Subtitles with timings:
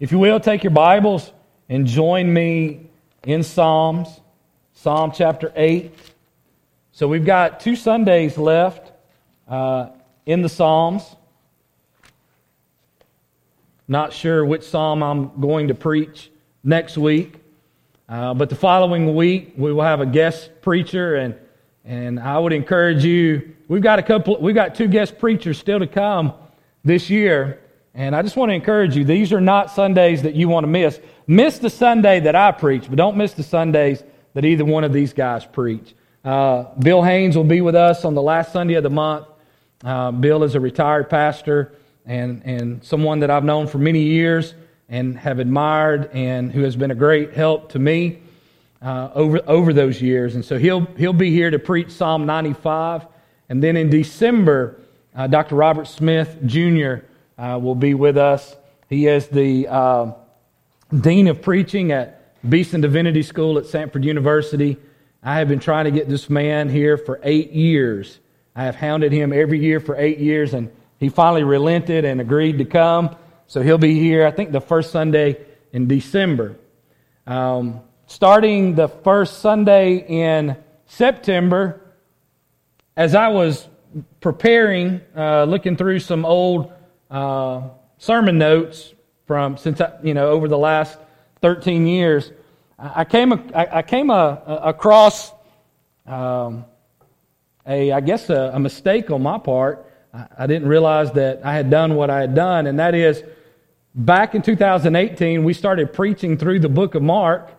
[0.00, 1.30] If you will, take your Bibles
[1.68, 2.86] and join me
[3.24, 4.08] in Psalms,
[4.72, 5.94] Psalm chapter 8.
[6.92, 8.92] So we've got two Sundays left
[9.46, 9.90] uh,
[10.24, 11.02] in the Psalms.
[13.88, 16.30] Not sure which Psalm I'm going to preach
[16.64, 17.34] next week,
[18.08, 21.34] uh, but the following week we will have a guest preacher, and
[21.84, 23.54] and I would encourage you.
[23.68, 24.40] We've got a couple.
[24.40, 26.32] We've got two guest preachers still to come
[26.84, 27.59] this year.
[27.94, 30.68] And I just want to encourage you, these are not Sundays that you want to
[30.68, 31.00] miss.
[31.26, 34.02] Miss the Sunday that I preach, but don't miss the Sundays
[34.34, 35.94] that either one of these guys preach.
[36.24, 39.26] Uh, Bill Haynes will be with us on the last Sunday of the month.
[39.82, 41.72] Uh, Bill is a retired pastor
[42.06, 44.54] and, and someone that I've known for many years
[44.88, 48.20] and have admired and who has been a great help to me
[48.82, 50.36] uh, over, over those years.
[50.36, 53.06] And so he'll, he'll be here to preach Psalm 95.
[53.48, 54.80] And then in December,
[55.14, 55.56] uh, Dr.
[55.56, 57.06] Robert Smith Jr
[57.40, 58.54] uh, will be with us.
[58.88, 60.12] He is the uh,
[60.94, 64.76] Dean of Preaching at Beeson Divinity School at Samford University.
[65.22, 68.18] I have been trying to get this man here for eight years.
[68.54, 72.58] I have hounded him every year for eight years, and he finally relented and agreed
[72.58, 73.16] to come.
[73.46, 75.38] So he'll be here, I think, the first Sunday
[75.72, 76.56] in December.
[77.26, 80.56] Um, starting the first Sunday in
[80.86, 81.80] September,
[82.96, 83.66] as I was
[84.20, 86.72] preparing, uh, looking through some old
[87.10, 87.62] uh,
[87.98, 88.94] sermon notes
[89.26, 90.98] from since I, you know over the last
[91.42, 92.32] 13 years,
[92.78, 95.32] I came I came across
[96.06, 96.64] um,
[97.66, 99.86] a I guess a, a, mistake on my part.
[100.36, 103.22] I didn't realize that I had done what I had done, and that is
[103.94, 107.50] back in 2018 we started preaching through the book of Mark,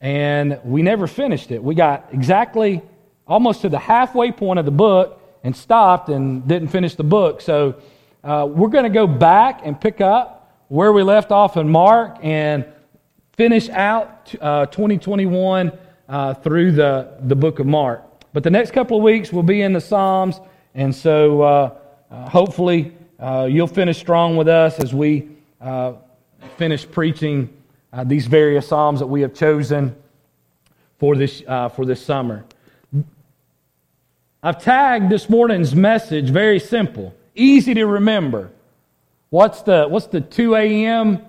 [0.00, 1.62] and we never finished it.
[1.62, 2.82] We got exactly
[3.26, 7.40] almost to the halfway point of the book and stopped and didn't finish the book.
[7.40, 7.76] So
[8.24, 12.16] uh, we're going to go back and pick up where we left off in Mark
[12.22, 12.64] and
[13.36, 15.70] finish out uh, 2021
[16.08, 18.02] uh, through the, the book of Mark.
[18.32, 20.40] But the next couple of weeks will be in the Psalms,
[20.74, 21.78] and so uh,
[22.10, 25.28] uh, hopefully uh, you'll finish strong with us as we
[26.56, 27.54] finish preaching
[28.04, 29.94] these various Psalms that we have chosen
[30.98, 32.44] for this, for this summer.
[34.42, 38.50] I've tagged this morning's message very simple easy to remember.
[39.30, 41.26] What's the, what's the 2 a.m.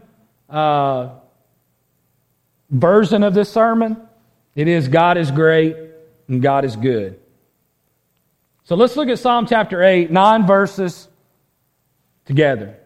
[0.50, 1.10] Uh,
[2.70, 3.98] version of this sermon?
[4.56, 5.76] It is God is great
[6.28, 7.20] and God is good.
[8.64, 11.08] So let's look at Psalm chapter 8, nine verses
[12.26, 12.78] together.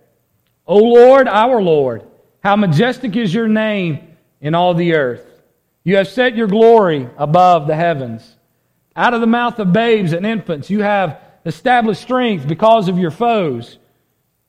[0.67, 2.03] O Lord, our Lord,
[2.43, 5.25] how majestic is your name in all the earth.
[5.83, 8.35] You have set your glory above the heavens.
[8.95, 13.11] Out of the mouth of babes and infants, you have establish strength because of your
[13.11, 13.77] foes,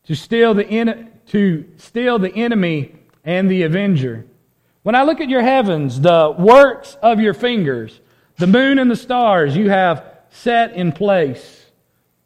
[0.05, 4.27] to steal the, en- to steal the enemy and the avenger.
[4.83, 8.01] When I look at your heavens, the works of your fingers,
[8.39, 11.67] the moon and the stars you have set in place.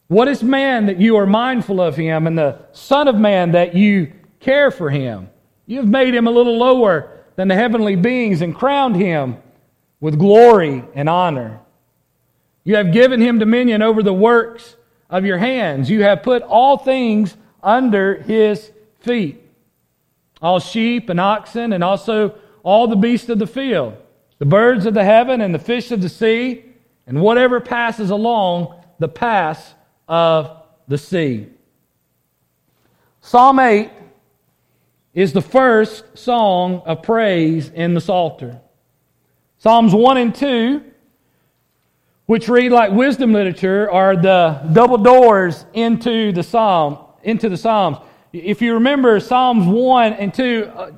[0.07, 3.75] What is man that you are mindful of him, and the Son of Man that
[3.75, 5.31] you care for him?
[5.67, 9.39] You have made him a little lower than the heavenly beings and crowned him
[10.01, 11.61] with glory and honor.
[12.65, 14.77] You have given him dominion over the works
[15.09, 15.89] of your hands.
[15.89, 19.45] You have put all things under his feet
[20.45, 23.97] all sheep and oxen, and also all the beasts of the field,
[24.39, 26.63] the birds of the heaven, and the fish of the sea,
[27.07, 29.75] and whatever passes along the paths
[30.07, 31.49] of the sea.
[33.23, 33.91] Psalm 8
[35.15, 38.61] is the first song of praise in the Psalter.
[39.57, 40.85] Psalms 1 and 2
[42.27, 47.99] which read like wisdom literature, are the double doors into the psalm, into the psalms.
[48.33, 50.91] If you remember, Psalms one and two uh,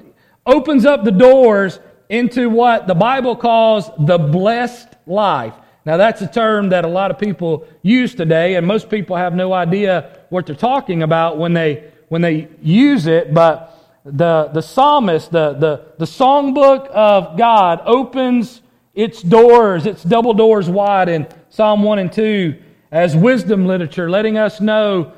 [0.47, 5.55] opens up the doors into what the Bible calls the blessed life.
[5.85, 9.35] Now, that's a term that a lot of people use today, and most people have
[9.35, 13.35] no idea what they're talking about when they when they use it.
[13.35, 13.73] But
[14.05, 18.63] the the psalmist, the the the songbook of God, opens
[18.97, 22.57] its doors, its double doors wide in Psalm 1 and 2
[22.91, 25.13] as wisdom literature, letting us know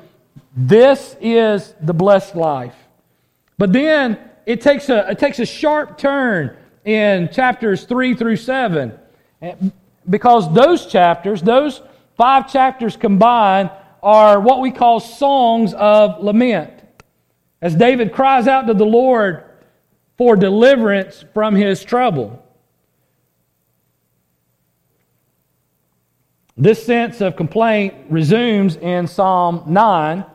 [0.55, 2.75] this is the blessed life.
[3.57, 8.99] But then it takes a, it takes a sharp turn in chapters 3 through 7
[10.09, 11.81] because those chapters, those
[12.17, 13.71] five chapters combined,
[14.03, 16.73] are what we call songs of lament.
[17.61, 19.43] As David cries out to the Lord
[20.17, 22.43] for deliverance from his trouble.
[26.61, 30.25] This sense of complaint resumes in Psalm 9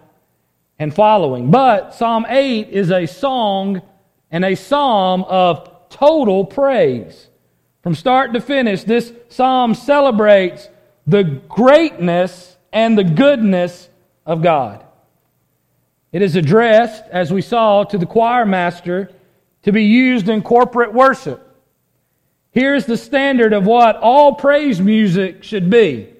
[0.78, 1.50] and following.
[1.50, 3.82] But Psalm 8 is a song
[4.30, 7.28] and a psalm of total praise.
[7.82, 10.70] From start to finish, this psalm celebrates
[11.06, 13.90] the greatness and the goodness
[14.24, 14.82] of God.
[16.10, 19.10] It is addressed, as we saw, to the choir master
[19.64, 21.42] to be used in corporate worship.
[22.50, 26.13] Here's the standard of what all praise music should be.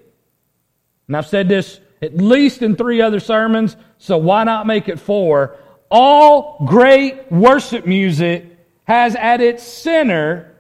[1.06, 5.00] And I've said this at least in three other sermons, so why not make it
[5.00, 5.56] four?
[5.90, 8.46] All great worship music
[8.84, 10.54] has at its center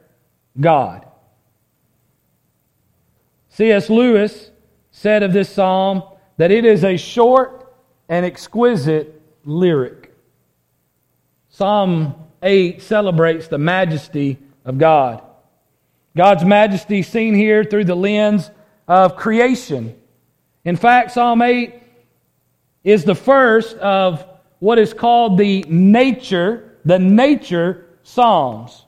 [0.58, 1.06] God.
[3.50, 3.90] C.S.
[3.90, 4.50] Lewis
[4.90, 6.02] said of this psalm
[6.36, 7.74] that it is a short
[8.08, 10.14] and exquisite lyric.
[11.50, 15.22] Psalm 8 celebrates the majesty of God.
[16.16, 18.50] God's majesty seen here through the lens
[18.88, 19.96] of creation.
[20.64, 21.74] In fact, Psalm 8
[22.84, 24.26] is the first of
[24.58, 28.84] what is called the nature, the nature Psalms.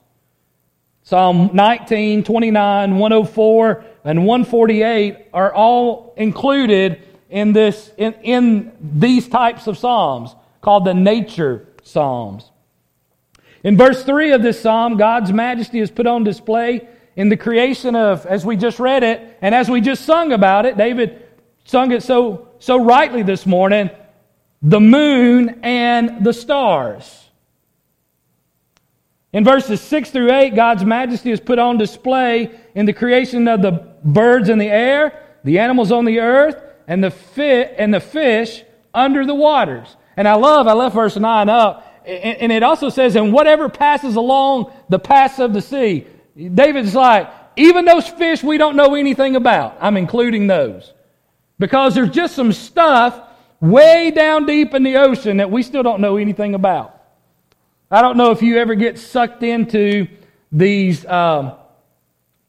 [1.03, 9.67] Psalm 19, 29, 104, and 148 are all included in this in, in these types
[9.67, 12.51] of psalms called the nature psalms.
[13.63, 17.97] In verse 3 of this psalm, God's majesty is put on display in the creation
[17.97, 21.26] of, as we just read it, and as we just sung about it, David
[21.67, 23.91] sung it so, so rightly this morning,
[24.63, 27.25] the moon and the stars.
[29.33, 33.61] In verses 6 through 8, God's majesty is put on display in the creation of
[33.61, 36.57] the birds in the air, the animals on the earth,
[36.89, 38.63] and the, fit, and the fish
[38.95, 39.95] under the waters.
[40.17, 44.17] And I love, I left verse 9 up, and it also says, and whatever passes
[44.17, 46.07] along the paths of the sea.
[46.37, 50.93] David's like, even those fish we don't know anything about, I'm including those.
[51.59, 53.21] Because there's just some stuff
[53.61, 56.93] way down deep in the ocean that we still don't know anything about.
[57.91, 60.09] I don't know if you ever get sucked into
[60.53, 61.53] these um,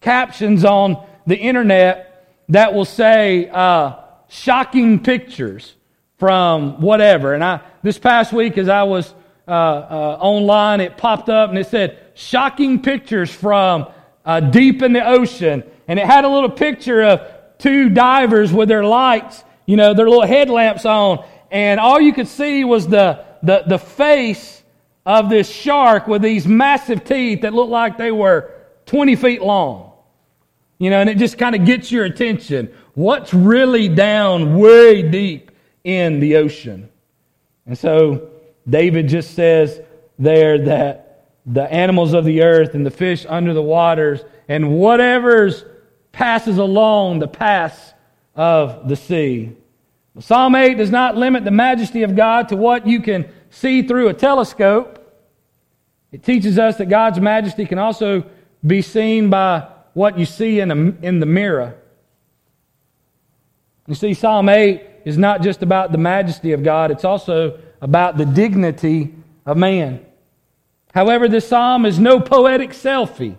[0.01, 3.95] captions on the internet that will say uh,
[4.27, 5.75] shocking pictures
[6.18, 7.33] from whatever.
[7.33, 9.13] And I this past week, as I was
[9.48, 13.88] uh, uh, online, it popped up and it said shocking pictures from
[14.25, 17.21] uh, deep in the ocean, and it had a little picture of
[17.59, 22.27] two divers with their lights, you know, their little headlamps on, and all you could
[22.27, 24.63] see was the the, the face
[25.06, 28.51] of this shark with these massive teeth that looked like they were
[28.88, 29.94] 20 feet long.
[30.80, 32.74] You know, and it just kind of gets your attention.
[32.94, 35.51] What's really down way deep
[35.83, 36.89] in the ocean?
[37.65, 38.30] And so
[38.69, 39.80] David just says
[40.19, 45.63] there that the animals of the earth and the fish under the waters and whatever's
[46.17, 47.93] passes along the paths
[48.35, 49.51] of the sea.
[50.19, 54.07] Psalm 8 does not limit the majesty of God to what you can see through
[54.07, 54.97] a telescope.
[56.11, 58.25] It teaches us that God's majesty can also
[58.65, 61.75] be seen by what you see in, a, in the mirror.
[63.85, 68.17] You see, Psalm 8 is not just about the majesty of God, it's also about
[68.17, 69.13] the dignity
[69.45, 70.03] of man.
[70.95, 73.37] However, this psalm is no poetic selfie.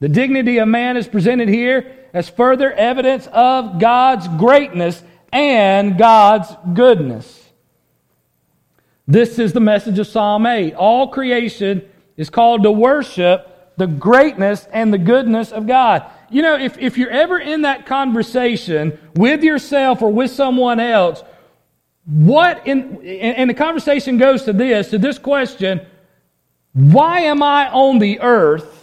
[0.00, 5.02] The dignity of man is presented here as further evidence of God's greatness
[5.32, 7.44] and God's goodness.
[9.08, 10.74] This is the message of Psalm 8.
[10.74, 11.82] All creation
[12.16, 16.04] is called to worship the greatness and the goodness of God.
[16.30, 21.22] You know, if, if you're ever in that conversation with yourself or with someone else,
[22.04, 25.86] what in, and the conversation goes to this, to this question,
[26.72, 28.75] why am I on the earth?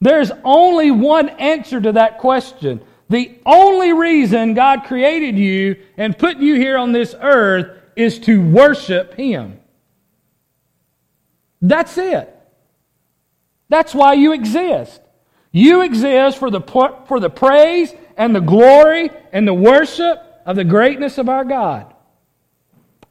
[0.00, 2.80] There's only one answer to that question.
[3.08, 8.40] The only reason God created you and put you here on this earth is to
[8.40, 9.60] worship Him.
[11.60, 12.34] That's it.
[13.68, 15.00] That's why you exist.
[15.52, 20.64] You exist for the, for the praise and the glory and the worship of the
[20.64, 21.92] greatness of our God.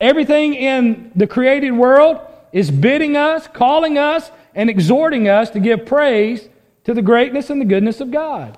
[0.02, 2.20] Everything in the created world
[2.52, 6.48] is bidding us, calling us, and exhorting us to give praise
[6.90, 8.58] to the greatness and the goodness of God.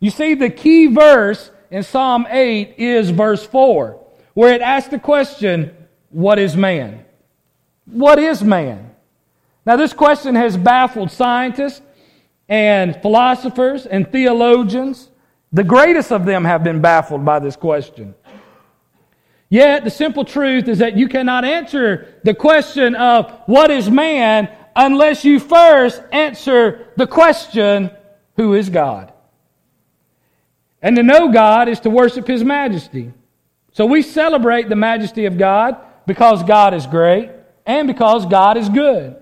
[0.00, 4.02] You see, the key verse in Psalm 8 is verse 4
[4.32, 5.76] where it asks the question,
[6.08, 7.04] What is man?
[7.84, 8.92] What is man?
[9.66, 11.82] Now, this question has baffled scientists
[12.48, 15.10] and philosophers and theologians.
[15.52, 18.14] The greatest of them have been baffled by this question.
[19.50, 24.48] Yet, the simple truth is that you cannot answer the question of what is man
[24.76, 27.90] unless you first answer the question,
[28.36, 29.12] Who is God?
[30.80, 33.12] And to know God is to worship His majesty.
[33.72, 37.30] So we celebrate the majesty of God because God is great.
[37.66, 39.16] and because God is good.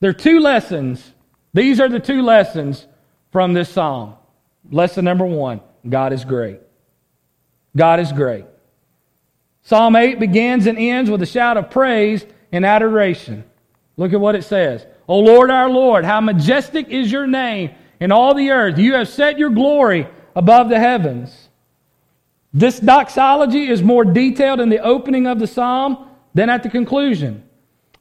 [0.00, 1.14] There are two lessons.
[1.54, 2.86] These are the two lessons
[3.32, 4.14] from this psalm.
[4.70, 6.60] Lesson number one God is great.
[7.74, 8.44] God is great.
[9.62, 13.44] Psalm 8 begins and ends with a shout of praise and adoration.
[13.98, 14.86] Look at what it says.
[15.06, 18.78] O Lord our Lord, how majestic is your name in all the earth.
[18.78, 21.48] You have set your glory above the heavens.
[22.54, 27.42] This doxology is more detailed in the opening of the psalm than at the conclusion.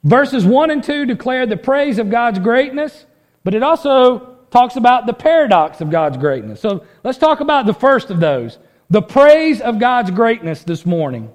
[0.04, 3.06] Verses 1 and 2 declare the praise of God's greatness,
[3.44, 6.62] but it also talks about the paradox of God's greatness.
[6.62, 11.30] So let's talk about the first of those the praise of God's greatness this morning.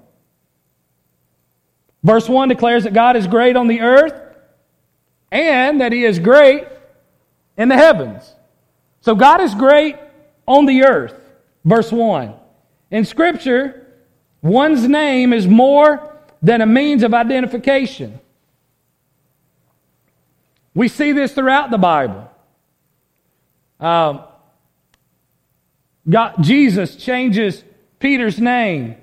[2.01, 4.22] Verse 1 declares that God is great on the earth
[5.33, 6.65] and that He is great
[7.57, 8.33] in the heavens.
[9.01, 9.97] So God is great
[10.47, 11.19] on the earth.
[11.65, 12.33] Verse 1.
[12.91, 13.87] In Scripture,
[14.41, 18.19] one's name is more than a means of identification.
[20.75, 22.29] We see this throughout the Bible.
[23.79, 24.23] Um,
[26.07, 27.63] God, Jesus changes
[27.99, 28.97] Peter's name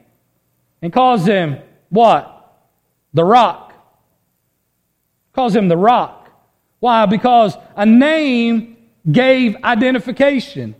[0.81, 1.59] and calls him
[1.89, 2.37] what?
[3.15, 3.75] The rock.
[5.33, 6.20] Calls him the rock.
[6.81, 7.07] Why?
[7.07, 8.77] Because a name
[9.11, 10.75] gave identification.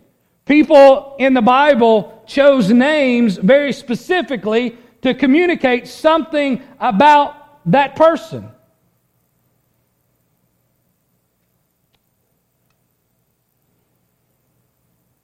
[0.45, 7.35] People in the Bible chose names very specifically to communicate something about
[7.71, 8.49] that person.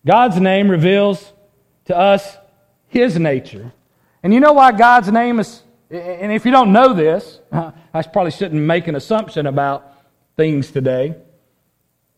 [0.06, 1.34] God's name reveals
[1.86, 2.38] to us
[2.88, 3.74] His nature.
[4.24, 8.32] And you know why God's name is, and if you don't know this, I probably
[8.32, 9.97] shouldn't make an assumption about
[10.38, 11.16] things today.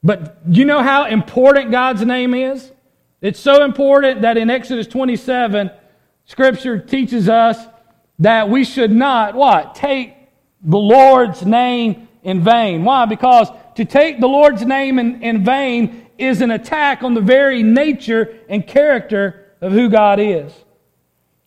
[0.04, 2.72] But you know how important God's name is?
[3.22, 5.72] It's so important that in Exodus 27,
[6.26, 7.58] Scripture teaches us
[8.20, 9.76] that we should not, what?
[9.76, 10.14] Take
[10.62, 12.84] the Lord's name in vain.
[12.84, 13.06] Why?
[13.06, 17.64] Because to take the Lord's name in, in vain is an attack on the very
[17.64, 20.54] nature and character of who God is.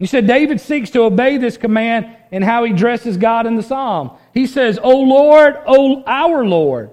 [0.02, 3.62] You said David seeks to obey this command in how he dresses God in the
[3.62, 4.10] psalm.
[4.34, 6.90] He says, O Lord, O our Lord.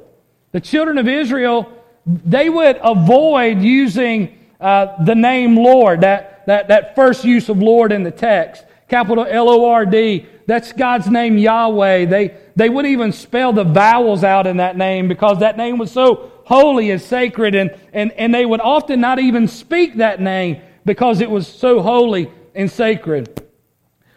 [0.51, 1.74] The children of Israel,
[2.06, 7.92] they would avoid using uh, the name Lord, that, that, that first use of Lord
[7.92, 8.63] in the text.
[8.89, 10.28] Capital L O R D.
[10.46, 12.06] That's God's name, Yahweh.
[12.06, 15.92] They, they wouldn't even spell the vowels out in that name because that name was
[15.92, 20.62] so holy and sacred, and, and, and they would often not even speak that name
[20.86, 23.48] because it was so holy and sacred.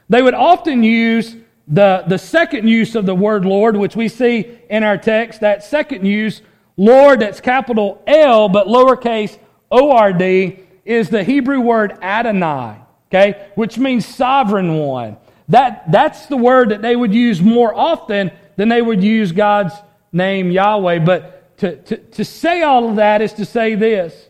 [0.08, 1.36] They would often use
[1.68, 5.62] the, the second use of the word Lord, which we see in our text, that
[5.62, 6.42] second use,
[6.76, 9.38] Lord, that's capital L, but lowercase
[9.70, 15.16] O R D, is the Hebrew word Adonai, okay, which means sovereign one.
[15.48, 19.74] That, that's the word that they would use more often than they would use God's
[20.12, 20.98] name Yahweh.
[20.98, 24.28] But to, to, to say all of that is to say this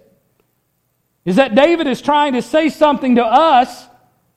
[1.25, 3.87] is that David is trying to say something to us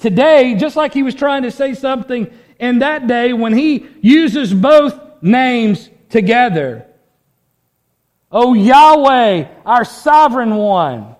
[0.05, 4.53] today, just like he was trying to say something in that day when he uses
[4.53, 6.85] both names together.
[8.31, 11.15] Oh Yahweh, our sovereign one.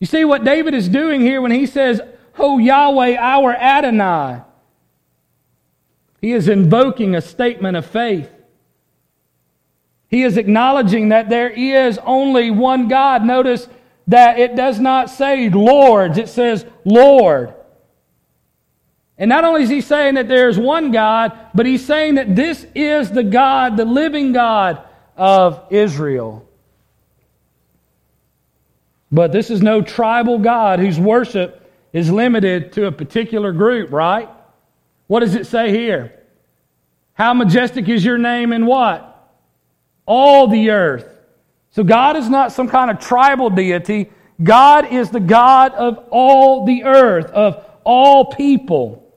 [0.00, 2.00] You see what David is doing here when he says,
[2.36, 4.42] Oh Yahweh, our Adonai.
[6.20, 8.28] He is invoking a statement of faith.
[10.08, 13.24] He is acknowledging that there is only one God.
[13.24, 13.68] Notice
[14.08, 17.54] that it does not say lords, it says Lord.
[19.16, 22.66] And not only is he saying that there's one God, but he's saying that this
[22.74, 24.82] is the God, the living God
[25.16, 26.48] of Israel.
[29.12, 31.60] But this is no tribal God whose worship
[31.92, 34.28] is limited to a particular group, right?
[35.06, 36.20] What does it say here?
[37.12, 39.10] How majestic is your name in what?
[40.04, 41.13] All the earth.
[41.74, 44.08] So God is not some kind of tribal deity.
[44.40, 49.12] God is the God of all the earth, of all people.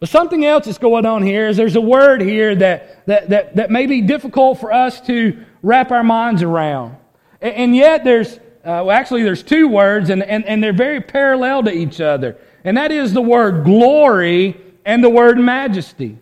[0.00, 3.54] But something else that's going on here is there's a word here that, that, that,
[3.54, 6.96] that may be difficult for us to wrap our minds around.
[7.40, 11.00] And, and yet there's, uh, well, actually there's two words and, and, and they're very
[11.00, 12.38] parallel to each other.
[12.64, 16.18] And that is the word glory and the word majesty.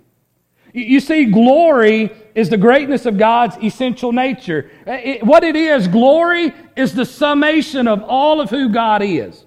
[0.73, 4.71] You see, glory is the greatness of God's essential nature.
[4.87, 9.45] Uh, it, what it is, glory is the summation of all of who God is.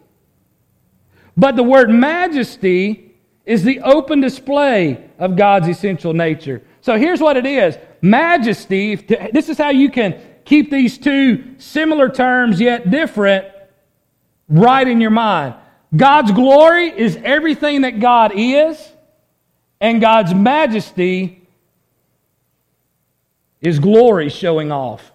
[1.36, 3.16] But the word majesty
[3.46, 6.62] is the open display of God's essential nature.
[6.82, 12.10] So here's what it is majesty, this is how you can keep these two similar
[12.10, 13.48] terms yet different
[14.48, 15.56] right in your mind.
[15.96, 18.92] God's glory is everything that God is,
[19.80, 21.48] and God's majesty
[23.62, 25.12] is glory showing off.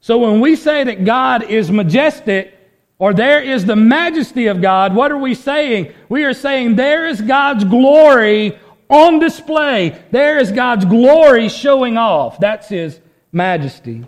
[0.00, 2.56] So when we say that God is majestic,
[2.98, 5.92] or there is the majesty of God, what are we saying?
[6.08, 8.58] We are saying there is God's glory
[8.90, 9.98] on display.
[10.10, 12.38] There is God's glory showing off.
[12.38, 13.00] That's His
[13.32, 14.04] majesty.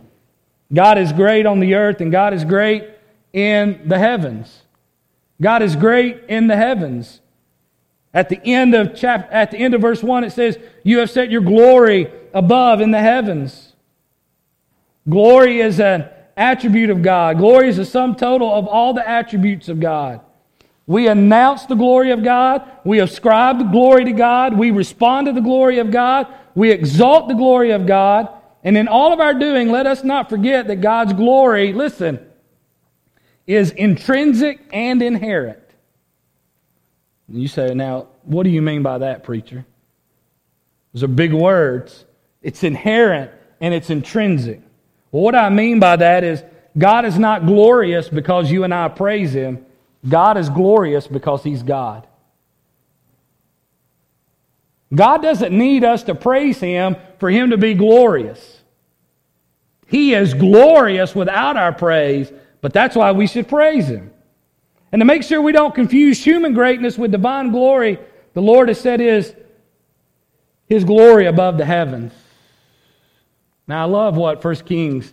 [0.72, 2.84] God is great on the earth, and God is great
[3.32, 4.62] in the heavens.
[5.40, 7.21] God is great in the heavens.
[8.14, 11.10] At the end of chap- at the end of verse 1 it says, "You have
[11.10, 13.74] set your glory above in the heavens."
[15.08, 16.04] Glory is an
[16.36, 17.38] attribute of God.
[17.38, 20.20] Glory is the sum total of all the attributes of God.
[20.86, 22.62] We announce the glory of God.
[22.84, 24.58] We ascribe the glory to God.
[24.58, 26.26] We respond to the glory of God.
[26.54, 28.28] We exalt the glory of God.
[28.64, 32.20] And in all of our doing, let us not forget that God's glory, listen,
[33.46, 35.58] is intrinsic and inherent.
[37.32, 39.64] You say, now, what do you mean by that, preacher?
[40.92, 42.04] Those are big words.
[42.42, 44.60] It's inherent and it's intrinsic.
[45.10, 46.42] Well, what I mean by that is
[46.76, 49.64] God is not glorious because you and I praise Him.
[50.06, 52.06] God is glorious because He's God.
[54.94, 58.60] God doesn't need us to praise Him for Him to be glorious.
[59.86, 64.11] He is glorious without our praise, but that's why we should praise Him.
[64.92, 67.98] And to make sure we don't confuse human greatness with divine glory,
[68.34, 69.34] the Lord has set His,
[70.66, 72.12] His glory above the heavens.
[73.66, 75.12] Now, I love what 1 Kings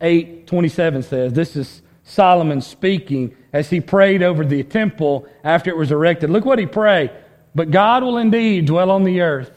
[0.00, 1.32] 8 27 says.
[1.32, 6.30] This is Solomon speaking as he prayed over the temple after it was erected.
[6.30, 7.10] Look what he prayed.
[7.54, 9.50] But God will indeed dwell on the earth.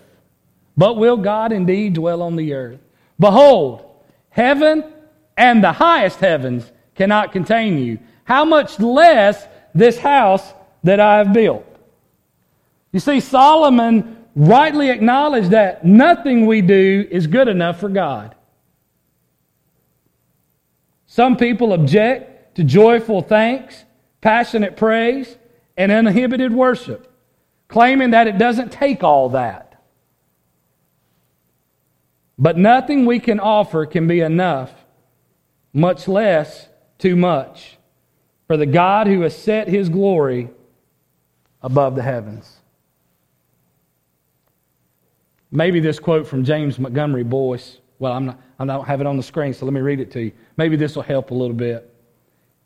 [0.76, 2.80] But will God indeed dwell on the earth?
[3.20, 3.86] Behold,
[4.30, 4.84] heaven
[5.38, 8.00] and the highest heavens cannot contain you.
[8.24, 10.54] How much less this house
[10.84, 11.66] that I have built?
[12.92, 18.36] You see, Solomon rightly acknowledged that nothing we do is good enough for God.
[21.08, 23.84] Some people object to joyful thanks,
[24.22, 25.38] passionate praise,
[25.78, 27.12] and uninhibited worship,
[27.68, 29.82] claiming that it doesn't take all that.
[32.38, 34.72] But nothing we can offer can be enough,
[35.72, 36.68] much less
[36.98, 37.78] too much
[38.48, 40.50] for the God who has set his glory
[41.62, 42.58] above the heavens.
[45.52, 49.18] Maybe this quote from James Montgomery Boice, Well, I'm not, I don't have it on
[49.18, 50.32] the screen, so let me read it to you.
[50.58, 51.94] Maybe this will help a little bit.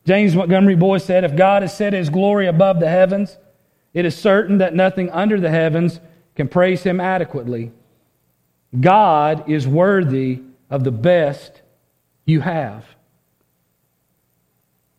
[0.05, 3.37] James Montgomery Boice said, If God has set his glory above the heavens,
[3.93, 5.99] it is certain that nothing under the heavens
[6.35, 7.71] can praise him adequately.
[8.79, 11.61] God is worthy of the best
[12.25, 12.85] you have.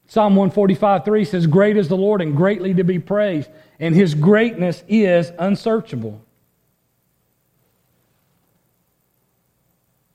[0.09, 4.15] Psalm 145 3 says, Great is the Lord and greatly to be praised, and his
[4.15, 6.21] greatness is unsearchable.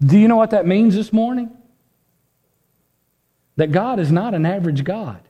[0.04, 1.52] Do you know what that means this morning?
[3.56, 5.22] That God is not an average God.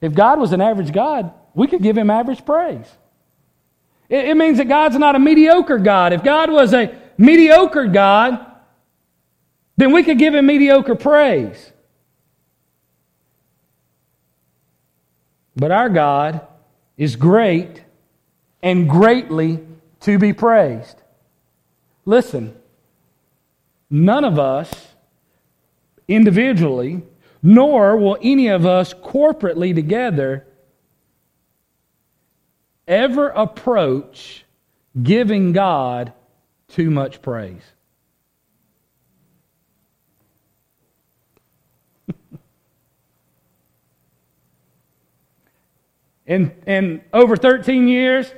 [0.00, 2.86] If God was an average God, we could give him average praise.
[4.08, 6.12] It, it means that God's not a mediocre God.
[6.12, 8.46] If God was a mediocre God,
[9.76, 11.72] then we could give him mediocre praise.
[15.56, 16.46] But our God
[16.96, 17.82] is great
[18.62, 19.60] and greatly
[20.00, 21.02] to be praised.
[22.04, 22.54] Listen,
[23.90, 24.94] none of us
[26.06, 27.02] individually,
[27.42, 30.46] nor will any of us corporately together
[32.86, 34.44] ever approach
[35.02, 36.12] giving God
[36.68, 37.62] too much praise.
[46.26, 48.32] In, in over 13 years,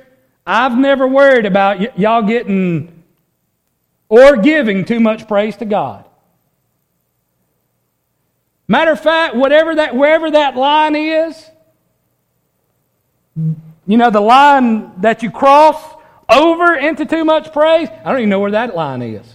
[0.45, 3.03] I've never worried about y- y'all getting
[4.07, 6.05] or giving too much praise to God.
[8.67, 11.49] Matter of fact, whatever that, wherever that line is,
[13.35, 15.81] you know, the line that you cross
[16.29, 19.25] over into too much praise, I don't even know where that line is.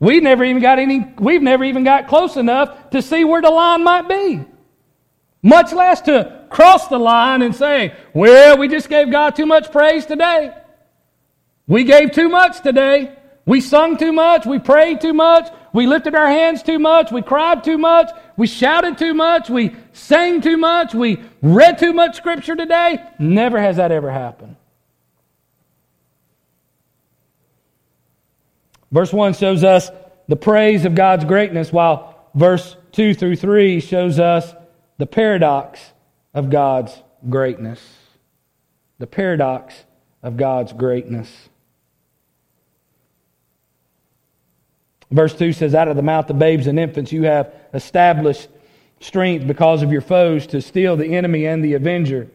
[0.00, 3.50] We've never even got any, we've never even got close enough to see where the
[3.50, 4.44] line might be.
[5.48, 9.72] Much less to cross the line and say, well, we just gave God too much
[9.72, 10.52] praise today.
[11.66, 13.16] We gave too much today.
[13.46, 14.44] We sung too much.
[14.44, 15.50] We prayed too much.
[15.72, 17.10] We lifted our hands too much.
[17.10, 18.10] We cried too much.
[18.36, 19.48] We shouted too much.
[19.48, 20.94] We sang too much.
[20.94, 23.02] We read too much scripture today.
[23.18, 24.56] Never has that ever happened.
[28.92, 29.90] Verse 1 shows us
[30.28, 34.54] the praise of God's greatness, while verse 2 through 3 shows us
[34.98, 35.80] the paradox
[36.34, 36.92] of God's
[37.28, 37.80] greatness.
[38.98, 39.84] the paradox
[40.24, 41.48] of God's greatness.
[45.10, 48.48] Verse 2 says, Out of the mouth of babes and infants you have established
[49.00, 52.28] strength because of your foes to steal the enemy and the avenger.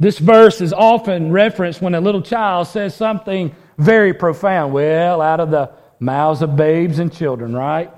[0.00, 4.72] This verse is often referenced when a little child says something very profound.
[4.72, 5.70] Well, out of the
[6.00, 7.92] mouths of babes and children, right?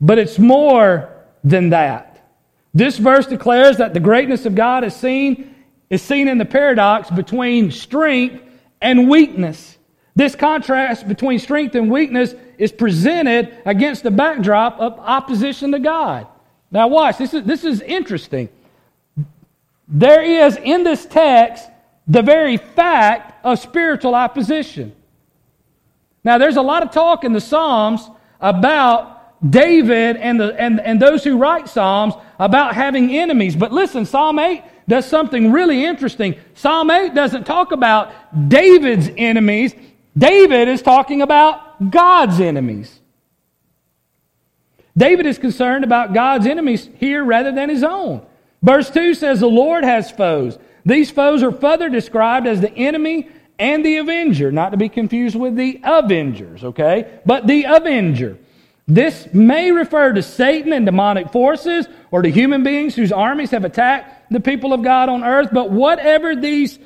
[0.00, 1.10] But it's more
[1.44, 2.09] than that.
[2.72, 5.54] This verse declares that the greatness of God is seen,
[5.88, 8.44] is seen in the paradox between strength
[8.80, 9.76] and weakness.
[10.14, 16.26] This contrast between strength and weakness is presented against the backdrop of opposition to God.
[16.70, 18.48] Now, watch, this is, this is interesting.
[19.88, 21.68] There is in this text
[22.06, 24.94] the very fact of spiritual opposition.
[26.22, 28.08] Now, there's a lot of talk in the Psalms
[28.40, 33.56] about David and, the, and, and those who write Psalms about having enemies.
[33.56, 36.36] But listen, Psalm 8 does something really interesting.
[36.54, 38.12] Psalm 8 doesn't talk about
[38.48, 39.74] David's enemies,
[40.16, 43.00] David is talking about God's enemies.
[44.96, 48.26] David is concerned about God's enemies here rather than his own.
[48.60, 50.58] Verse 2 says, The Lord has foes.
[50.84, 55.36] These foes are further described as the enemy and the avenger, not to be confused
[55.36, 57.20] with the avengers, okay?
[57.24, 58.38] But the avenger.
[58.90, 63.64] This may refer to Satan and demonic forces or to human beings whose armies have
[63.64, 66.76] attacked the people of God on earth, but whatever these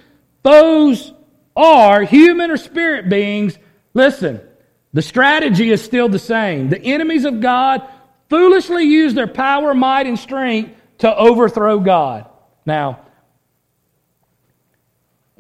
[0.43, 1.15] foes
[1.57, 3.59] are, human or spirit beings,
[3.95, 4.43] listen,
[4.93, 6.69] the strategy is still the same.
[6.69, 7.89] The enemies of God
[8.29, 12.29] foolishly use their power, might, and strength to overthrow God.
[12.67, 13.01] Now,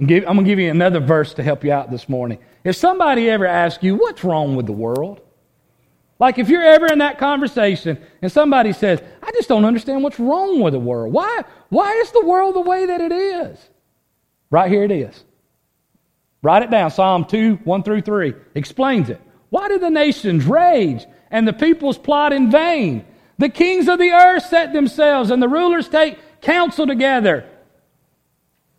[0.01, 2.39] I'm going to give you another verse to help you out this morning.
[2.65, 5.21] If somebody ever asks you, What's wrong with the world?
[6.25, 10.19] Like if you're ever in that conversation and somebody says, I just don't understand what's
[10.19, 11.13] wrong with the world.
[11.13, 13.59] Why, why is the world the way that it is?
[14.49, 15.23] Right here it is.
[16.41, 16.91] Write it down.
[16.91, 19.21] Psalm 2, 1 through 3 explains it.
[19.51, 23.05] Why do the nations rage and the peoples plot in vain?
[23.37, 27.47] The kings of the earth set themselves and the rulers take counsel together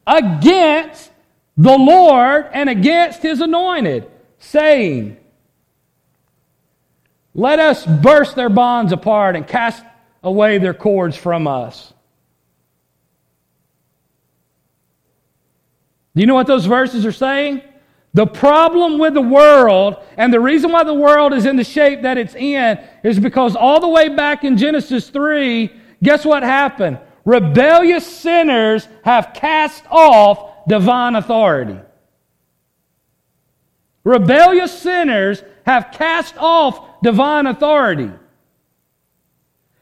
[0.08, 1.12] against
[1.56, 5.18] the Lord and against his anointed, saying,
[7.36, 9.84] let us burst their bonds apart and cast
[10.24, 11.94] away their cords from us.
[16.16, 17.62] Do you know what those verses are saying?
[18.14, 22.04] The problem with the world and the reason why the world is in the shape
[22.04, 25.70] that it's in is because all the way back in Genesis 3,
[26.02, 27.00] guess what happened?
[27.26, 31.78] Rebellious sinners have cast off divine authority.
[34.06, 38.10] Rebellious sinners have cast off divine authority.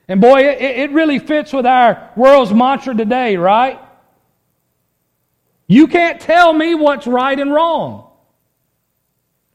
[0.10, 3.80] And boy, it, it really fits with our world's mantra today, right?
[5.66, 8.12] You can't tell me what's right and wrong.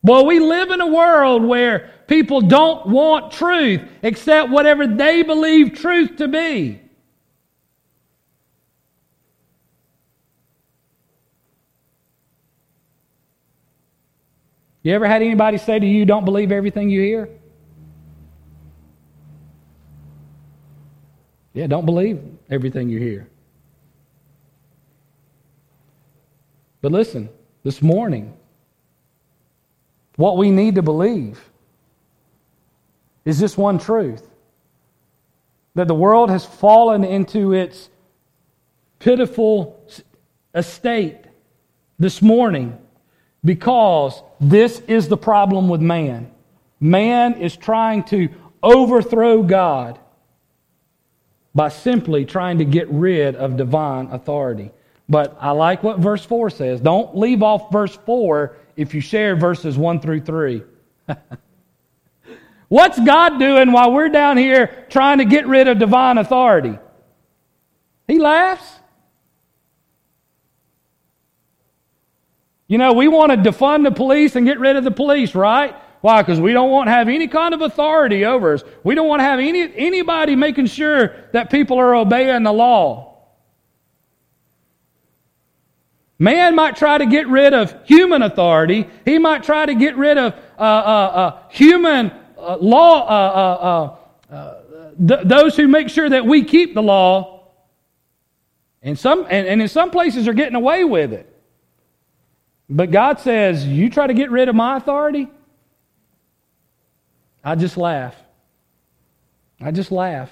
[0.02, 5.74] Well, we live in a world where people don't want truth except whatever they believe
[5.74, 6.80] truth to be.
[14.82, 17.37] You ever had anybody say to you, don't believe everything you hear?
[21.58, 23.26] Yeah, don't believe everything you hear.
[26.80, 27.30] But listen,
[27.64, 28.36] this morning,
[30.14, 31.40] what we need to believe
[33.24, 34.24] is this one truth
[35.74, 37.90] that the world has fallen into its
[39.00, 39.84] pitiful
[40.54, 41.18] estate
[41.98, 42.78] this morning
[43.44, 46.30] because this is the problem with man.
[46.78, 48.28] Man is trying to
[48.62, 49.98] overthrow God
[51.54, 54.70] by simply trying to get rid of divine authority.
[55.08, 56.80] But I like what verse 4 says.
[56.80, 60.62] Don't leave off verse 4 if you share verses 1 through 3.
[62.68, 66.78] What's God doing while we're down here trying to get rid of divine authority?
[68.06, 68.78] He laughs.
[72.66, 75.74] You know, we want to defund the police and get rid of the police, right?
[76.00, 76.22] Why?
[76.22, 78.62] Because we don't want to have any kind of authority over us.
[78.84, 83.08] We don't want to have any, anybody making sure that people are obeying the law.
[86.18, 88.88] Man might try to get rid of human authority.
[89.04, 94.54] He might try to get rid of uh, uh, uh, human uh, law, uh, uh,
[95.06, 97.46] th- those who make sure that we keep the law.
[98.82, 101.32] And, some, and, and in some places are getting away with it.
[102.68, 105.28] But God says, You try to get rid of my authority?
[107.44, 108.14] I just laugh.
[109.60, 110.30] I just laugh.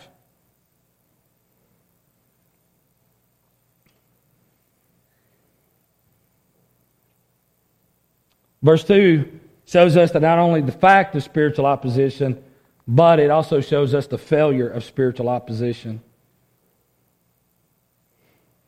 [8.63, 12.43] Verse 2 shows us that not only the fact of spiritual opposition,
[12.89, 16.01] but it also shows us the failure of spiritual opposition.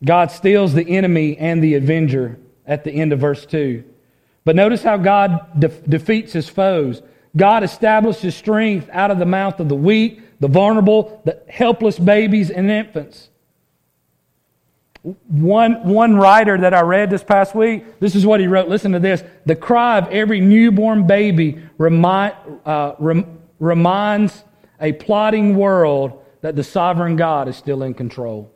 [0.04, 3.84] God steals the enemy and the avenger at the end of verse 2.
[4.44, 7.02] But notice how God de- defeats his foes.
[7.36, 12.50] God establishes strength out of the mouth of the weak, the vulnerable, the helpless babies
[12.50, 13.30] and infants.
[15.02, 18.68] One, one writer that I read this past week, this is what he wrote.
[18.68, 19.22] Listen to this.
[19.46, 22.34] The cry of every newborn baby remind,
[22.66, 24.44] uh, rem, reminds
[24.80, 28.52] a plotting world that the sovereign God is still in control.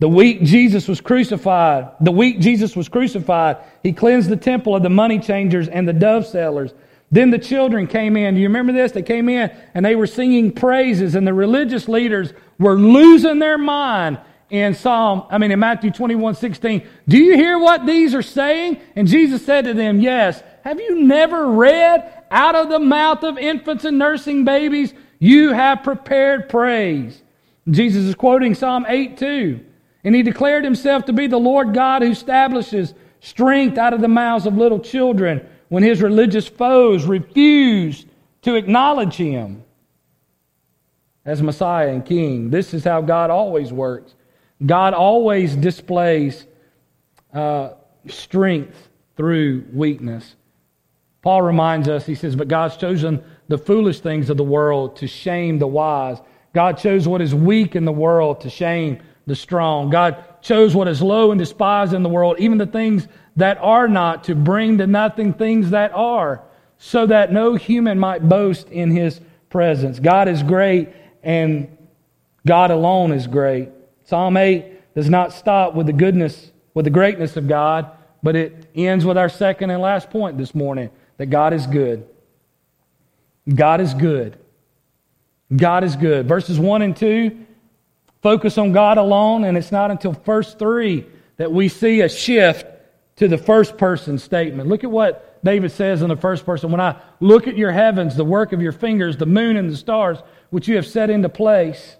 [0.00, 4.82] The week Jesus was crucified, the week Jesus was crucified, he cleansed the temple of
[4.82, 6.72] the money changers and the dove sellers.
[7.10, 8.34] Then the children came in.
[8.34, 8.92] Do you remember this?
[8.92, 13.58] They came in and they were singing praises, and the religious leaders were losing their
[13.58, 16.86] mind in Psalm, I mean, in Matthew 21 16.
[17.06, 18.80] Do you hear what these are saying?
[18.96, 20.42] And Jesus said to them, Yes.
[20.64, 25.82] Have you never read out of the mouth of infants and nursing babies, you have
[25.82, 27.22] prepared praise?
[27.68, 29.60] Jesus is quoting Psalm 8 2.
[30.04, 34.08] And he declared himself to be the Lord God who establishes strength out of the
[34.08, 38.06] mouths of little children when his religious foes refused
[38.42, 39.62] to acknowledge him
[41.24, 42.50] as Messiah and King.
[42.50, 44.14] This is how God always works.
[44.64, 46.46] God always displays
[47.32, 47.70] uh,
[48.08, 50.36] strength through weakness.
[51.22, 55.06] Paul reminds us, he says, But God's chosen the foolish things of the world to
[55.06, 56.18] shame the wise.
[56.54, 59.90] God chose what is weak in the world to shame the strong.
[59.90, 63.06] God chose what is low and despised in the world, even the things
[63.36, 66.42] that are not, to bring to nothing things that are,
[66.78, 69.98] so that no human might boast in his presence.
[69.98, 70.88] God is great,
[71.22, 71.76] and
[72.46, 73.68] God alone is great.
[74.04, 77.90] Psalm 8 does not stop with the goodness, with the greatness of God,
[78.22, 82.06] but it ends with our second and last point this morning that God is good.
[83.54, 84.38] God is good.
[85.54, 86.28] God is good.
[86.28, 87.46] Verses 1 and 2
[88.22, 91.06] focus on God alone, and it's not until verse 3
[91.36, 92.66] that we see a shift
[93.16, 94.68] to the first person statement.
[94.68, 96.70] Look at what David says in the first person.
[96.70, 99.76] When I look at your heavens, the work of your fingers, the moon and the
[99.76, 100.18] stars,
[100.50, 101.96] which you have set into place.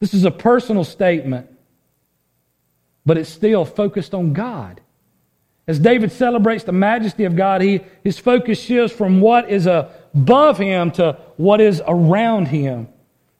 [0.00, 1.48] This is a personal statement,
[3.04, 4.80] but it's still focused on God.
[5.66, 10.56] As David celebrates the majesty of God, he, his focus shifts from what is above
[10.58, 12.88] him to what is around him.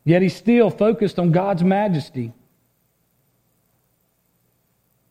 [0.08, 2.32] Yet he's still focused on God's majesty.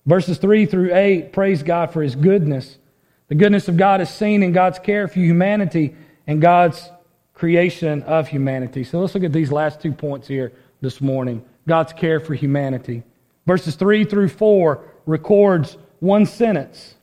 [0.07, 2.79] Verses 3 through 8 praise God for his goodness.
[3.27, 6.89] The goodness of God is seen in God's care for humanity and God's
[7.35, 8.83] creation of humanity.
[8.83, 13.03] So let's look at these last two points here this morning God's care for humanity.
[13.45, 16.95] Verses 3 through 4 records one sentence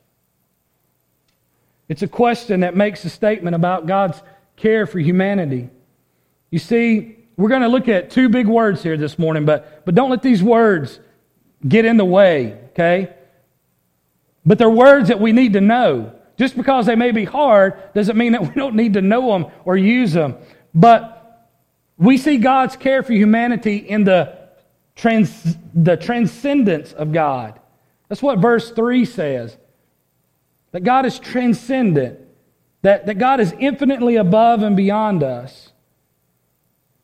[1.89, 4.21] it's a question that makes a statement about God's
[4.57, 5.69] care for humanity.
[6.51, 9.95] You see, we're going to look at two big words here this morning, but, but
[9.95, 11.01] don't let these words
[11.67, 13.15] get in the way, okay?
[14.47, 16.13] But they're words that we need to know.
[16.37, 19.47] Just because they may be hard doesn't mean that we don't need to know them
[19.65, 20.37] or use them.
[20.75, 21.51] But
[21.97, 24.37] we see God's care for humanity in the,
[24.97, 27.59] trans, the transcendence of God.
[28.09, 29.57] That's what verse 3 says
[30.73, 32.19] that God is transcendent,
[32.83, 35.73] that, that God is infinitely above and beyond us.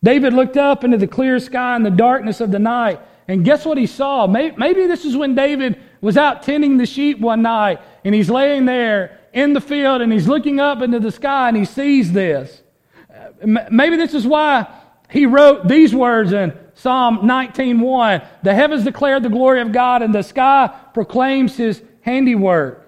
[0.03, 3.65] David looked up into the clear sky in the darkness of the night, and guess
[3.65, 4.27] what he saw?
[4.27, 8.65] Maybe, this is when David was out tending the sheep one night, and he's laying
[8.65, 12.63] there in the field, and he's looking up into the sky, and he sees this.
[13.09, 14.67] Uh, maybe this is why
[15.11, 18.23] he wrote these words in Psalm 19:1.
[18.43, 22.87] The heavens declare the glory of God, and the sky proclaims his handiwork.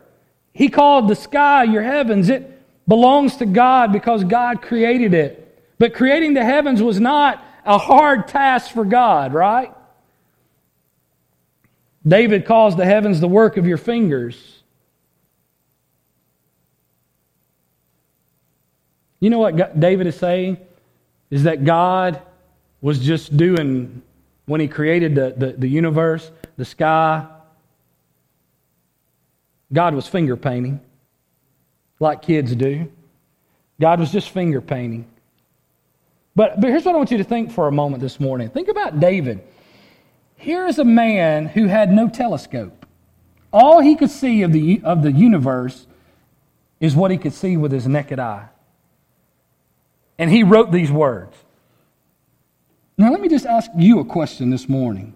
[0.53, 2.31] He called the sky your heavens.
[2.31, 5.42] It belongs to God because God created it.
[5.79, 9.73] But creating the heavens was not a hard task for God, right?
[12.07, 14.63] David calls the heavens the work of your fingers.
[19.21, 20.59] You know what David is saying?
[21.31, 22.21] Is that God
[22.81, 24.03] was just doing,
[24.47, 27.27] when he created the, the, the universe, the sky,
[29.73, 30.81] God was finger painting,
[32.01, 32.91] like kids do.
[33.81, 35.07] God was just finger painting.
[36.35, 38.49] But, but here's what I want you to think for a moment this morning.
[38.49, 39.43] Think about David.
[40.37, 42.87] Here is a man who had no telescope.
[43.53, 45.87] All he could see of the, of the universe
[46.81, 48.49] is what he could see with his naked eye.
[50.19, 51.37] And he wrote these words.
[52.97, 55.15] Now, let me just ask you a question this morning.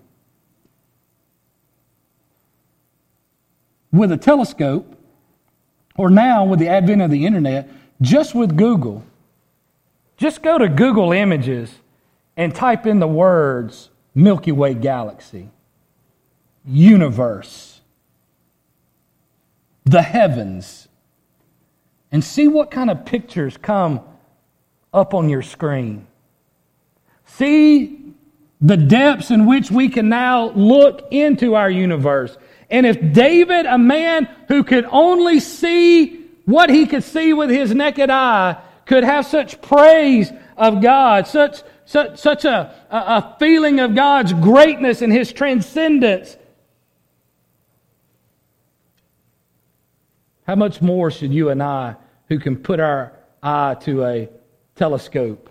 [3.97, 4.95] with a telescope,
[5.97, 7.69] or now with the advent of the internet,
[8.01, 9.03] just with Google,
[10.17, 11.73] just go to Google Images
[12.37, 15.51] and type in the words Milky Way galaxy,
[16.65, 17.81] universe,
[19.85, 20.89] the heavens,
[22.11, 24.01] and see what kind of pictures come
[24.93, 26.07] up on your screen.
[27.27, 28.15] See
[28.61, 32.37] the depths in which we can now look into our universe.
[32.71, 37.75] And if David, a man who could only see what he could see with his
[37.75, 43.95] naked eye, could have such praise of God, such, such, such a, a feeling of
[43.95, 46.37] God's greatness and his transcendence,
[50.47, 51.97] how much more should you and I,
[52.29, 54.29] who can put our eye to a
[54.77, 55.51] telescope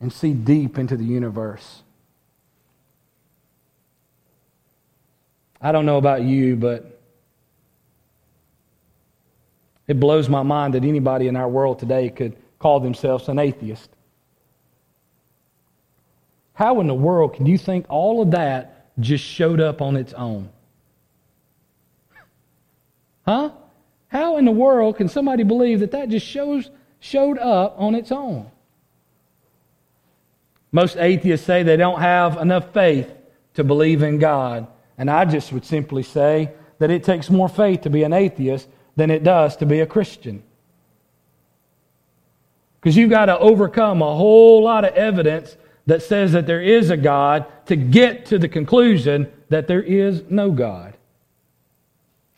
[0.00, 1.82] and see deep into the universe?
[5.60, 7.00] I don't know about you, but
[9.88, 13.90] it blows my mind that anybody in our world today could call themselves an atheist.
[16.52, 20.12] How in the world can you think all of that just showed up on its
[20.12, 20.48] own?
[23.26, 23.50] Huh?
[24.06, 26.70] How in the world can somebody believe that that just shows,
[27.00, 28.48] showed up on its own?
[30.70, 33.10] Most atheists say they don't have enough faith
[33.54, 34.68] to believe in God
[35.00, 38.68] and I just would simply say that it takes more faith to be an atheist
[38.96, 40.42] than it does to be a Christian.
[42.80, 46.90] Because you've got to overcome a whole lot of evidence that says that there is
[46.90, 50.96] a God to get to the conclusion that there is no God.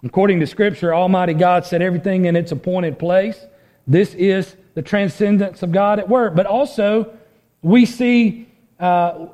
[0.05, 3.39] According to Scripture, Almighty God set everything in its appointed place.
[3.87, 6.35] This is the transcendence of God at work.
[6.35, 7.17] But also,
[7.61, 8.49] we see,
[8.81, 9.27] uh,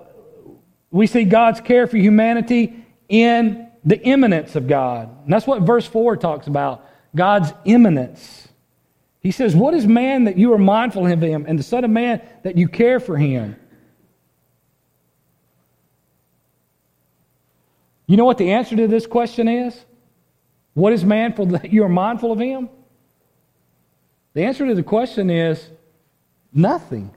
[0.91, 5.09] we see God's care for humanity in the immanence of God.
[5.25, 8.48] And that's what verse 4 talks about God's immanence.
[9.21, 11.91] He says, What is man that you are mindful of him, and the Son of
[11.91, 13.57] Man that you care for him?
[18.07, 19.85] You know what the answer to this question is?
[20.75, 22.71] What is man for that you are mindful of him?
[24.35, 25.71] The answer to the question is
[26.53, 27.15] nothing.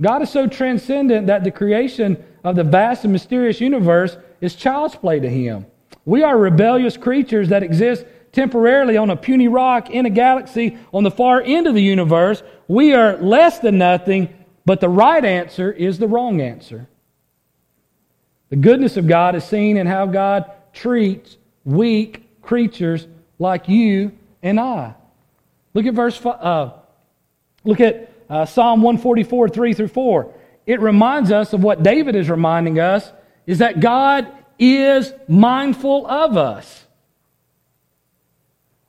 [0.00, 4.96] God is so transcendent that the creation of the vast and mysterious universe is child's
[4.96, 5.66] play to him.
[6.04, 11.04] We are rebellious creatures that exist temporarily on a puny rock in a galaxy on
[11.04, 12.42] the far end of the universe.
[12.68, 16.88] We are less than nothing, but the right answer is the wrong answer.
[18.50, 23.06] The goodness of God is seen in how God treats weak creatures
[23.38, 24.12] like you
[24.42, 24.94] and I.
[25.74, 26.24] Look at verse.
[26.24, 26.72] Uh,
[27.64, 30.34] look at uh, Psalm 144, 3 through 4
[30.70, 33.10] it reminds us of what David is reminding us
[33.44, 36.86] is that God is mindful of us.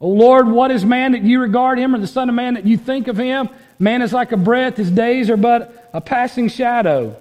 [0.02, 2.66] O Lord, what is man that you regard him, or the Son of Man that
[2.66, 3.50] you think of him?
[3.78, 7.16] Man is like a breath, his days are but a passing shadow.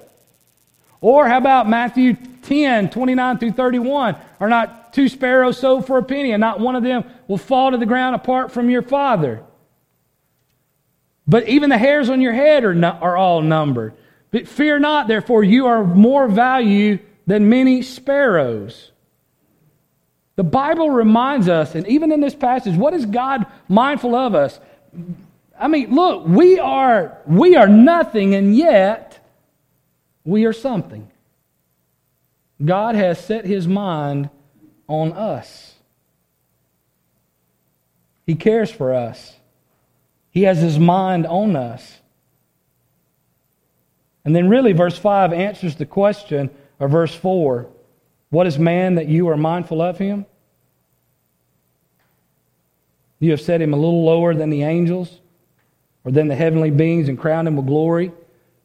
[1.03, 4.17] Or how about Matthew 10, 29 through 31?
[4.41, 7.71] Are not two sparrows sold for a penny, and not one of them will fall
[7.71, 9.43] to the ground apart from your Father?
[11.27, 13.93] But even the hairs on your head are, not, are all numbered.
[14.31, 18.91] But fear not, therefore, you are more value than many sparrows.
[20.41, 24.59] The Bible reminds us, and even in this passage, what is God mindful of us?
[25.59, 29.23] I mean, look, we are, we are nothing, and yet
[30.25, 31.11] we are something.
[32.65, 34.31] God has set his mind
[34.89, 35.75] on us.
[38.25, 39.37] He cares for us.
[40.31, 41.99] He has his mind on us.
[44.25, 46.49] And then, really, verse 5 answers the question
[46.79, 47.69] of verse 4
[48.31, 50.25] What is man that you are mindful of him?
[53.21, 55.21] You have set him a little lower than the angels
[56.05, 58.13] or than the heavenly beings and crowned him with glory.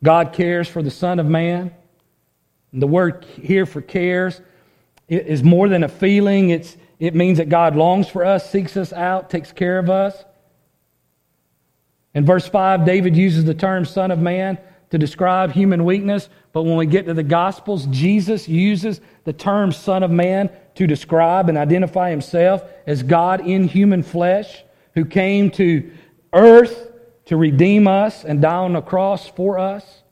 [0.01, 1.72] God cares for the Son of Man.
[2.72, 4.41] And the word here for cares
[5.08, 8.91] is more than a feeling, it's, it means that God longs for us, seeks us
[8.91, 10.26] out, takes care of us.
[12.16, 14.58] In verse 5, David uses the term Son of Man
[14.89, 19.72] to describe human weakness, but when we get to the Gospels, Jesus uses the term
[19.72, 24.63] Son of Man to describe and identify himself as God in human flesh
[24.93, 25.91] who came to
[26.34, 26.91] earth
[27.26, 30.03] to redeem us and die on the cross for us.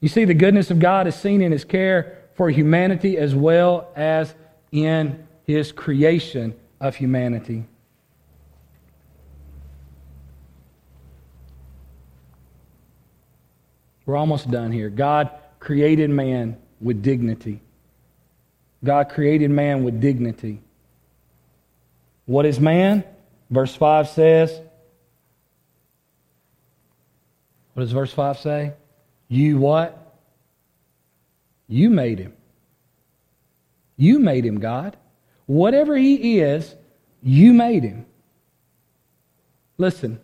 [0.00, 3.92] You see, the goodness of God is seen in his care for humanity as well
[3.94, 4.34] as
[4.72, 7.64] in his creation of humanity.
[14.06, 14.90] We're almost done here.
[14.90, 15.30] God
[15.60, 17.60] created man with dignity.
[18.84, 20.60] God created man with dignity.
[22.26, 23.04] What is man?
[23.50, 24.60] Verse 5 says,
[27.74, 28.72] What does verse 5 say?
[29.28, 29.98] You what?
[31.68, 32.34] You made him.
[33.96, 34.96] You made him, God.
[35.46, 36.74] Whatever he is,
[37.22, 38.06] you made him.
[39.78, 40.20] Listen,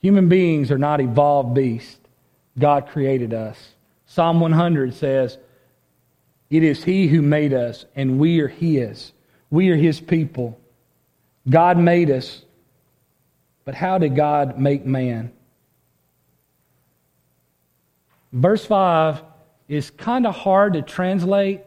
[0.00, 1.98] human beings are not evolved beasts.
[2.58, 3.74] God created us.
[4.06, 5.38] Psalm 100 says,
[6.50, 9.12] It is he who made us, and we are his.
[9.50, 10.58] We are his people.
[11.48, 12.42] God made us.
[13.64, 15.32] But how did God make man?
[18.32, 19.22] Verse 5
[19.68, 21.62] is kind of hard to translate,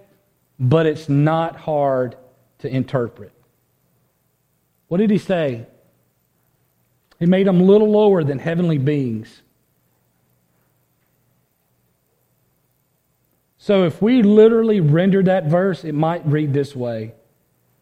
[0.60, 2.16] but it's not hard
[2.60, 3.32] to interpret.
[4.88, 5.66] What did he say?
[7.20, 9.42] He made them little lower than heavenly beings.
[13.64, 17.14] So if we literally render that verse, it might read this way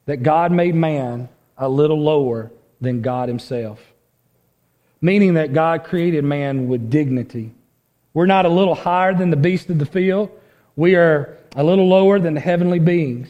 [0.08, 2.52] that God made man a little lower
[2.82, 3.80] than God himself.
[5.00, 7.54] Meaning that God created man with dignity.
[8.14, 10.30] We're not a little higher than the beast of the field.
[10.76, 13.30] We are a little lower than the heavenly beings.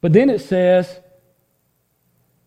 [0.00, 1.00] But then it says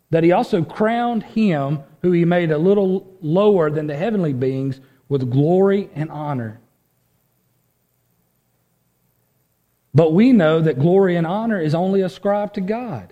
[0.09, 4.79] that he also crowned him who he made a little lower than the heavenly beings
[5.09, 6.61] with glory and honor.
[9.99, 13.11] But we know that glory and honor is only ascribed to God.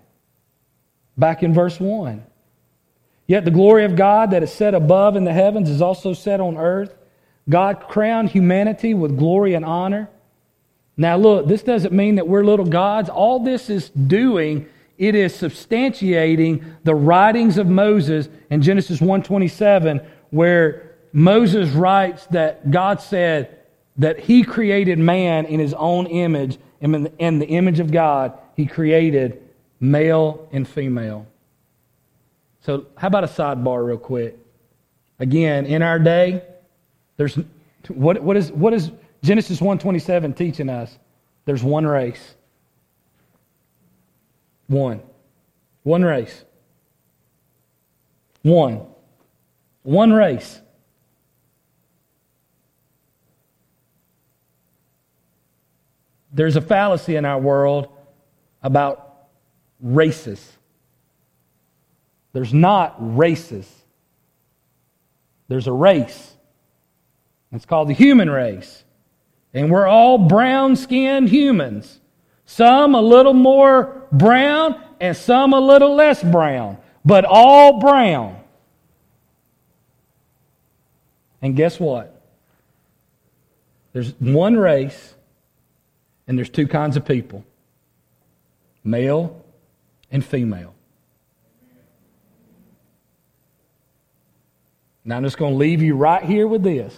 [1.18, 2.24] Back in verse 1.
[3.28, 6.40] Yet the glory of God that is set above in the heavens is also set
[6.40, 6.96] on earth.
[7.50, 10.10] God crowned humanity with glory and honor.
[10.96, 13.10] Now, look, this doesn't mean that we're little gods.
[13.10, 14.66] All this is doing,
[14.98, 23.02] it is substantiating the writings of Moses in Genesis 1:27, where Moses writes that God
[23.02, 23.58] said
[23.98, 29.42] that he created man in his own image in the image of God, He created
[29.80, 31.28] male and female.
[32.62, 34.38] So, how about a sidebar, real quick?
[35.20, 36.44] Again, in our day,
[37.16, 37.40] there's
[37.88, 38.92] what, what is what is
[39.24, 40.98] Genesis 1:27 teaching us?
[41.46, 42.36] There's one race.
[44.68, 45.02] One.
[45.84, 46.44] One race.
[48.44, 48.86] One.
[49.84, 50.62] One race.
[56.32, 57.88] There's a fallacy in our world
[58.62, 59.28] about
[59.80, 60.58] races.
[62.34, 63.70] There's not races.
[65.48, 66.34] There's a race.
[67.52, 68.84] It's called the human race.
[69.54, 72.00] And we're all brown skinned humans.
[72.46, 78.40] Some a little more brown and some a little less brown, but all brown.
[81.42, 82.22] And guess what?
[83.94, 85.14] There's one race
[86.28, 87.44] and there's two kinds of people
[88.84, 89.44] male
[90.12, 90.74] and female.
[95.04, 96.96] Now I'm just going to leave you right here with this.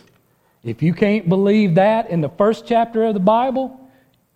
[0.63, 3.79] If you can't believe that in the first chapter of the Bible,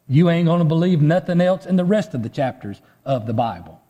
[0.08, 3.34] you ain't going to believe nothing else in the rest of the chapters of the
[3.34, 3.82] Bible.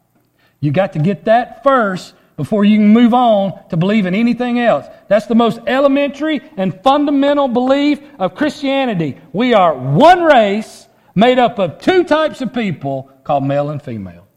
[0.60, 4.60] You got to get that first before you can move on to believe in anything
[4.60, 4.86] else.
[5.08, 9.18] That's the most elementary and fundamental belief of Christianity.
[9.34, 14.28] We are one race made up of two types of people called male and female.